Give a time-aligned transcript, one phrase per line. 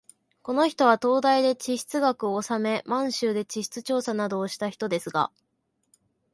[0.41, 5.29] この人は東大で地質学をおさめ、満州で地質調査などをした人ですが、